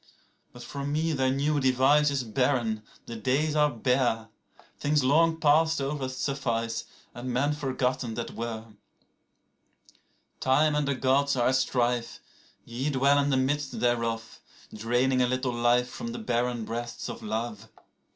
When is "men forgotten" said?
7.31-8.15